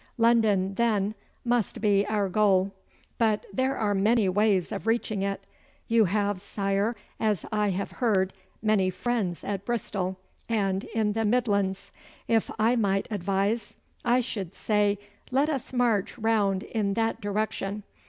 London, 0.17 0.73
then, 0.77 1.13
must 1.45 1.79
be 1.79 2.07
our 2.07 2.27
goal. 2.27 2.71
But 3.19 3.45
there 3.53 3.77
are 3.77 3.93
many 3.93 4.27
ways 4.27 4.71
of 4.71 4.87
reaching 4.87 5.21
it. 5.21 5.43
You 5.87 6.05
have, 6.05 6.41
sire, 6.41 6.95
as 7.19 7.45
I 7.51 7.69
have 7.69 7.91
heard, 7.91 8.33
many 8.63 8.89
friends 8.89 9.43
at 9.43 9.63
Bristol 9.63 10.17
and 10.49 10.85
in 10.85 11.13
the 11.13 11.23
Midlands. 11.23 11.91
If 12.27 12.49
I 12.57 12.75
might 12.75 13.07
advise, 13.11 13.75
I 14.03 14.21
should 14.21 14.55
say 14.55 14.97
let 15.29 15.49
us 15.49 15.71
march 15.71 16.17
round 16.17 16.63
in 16.63 16.95
that 16.95 17.21
direction. 17.21 17.83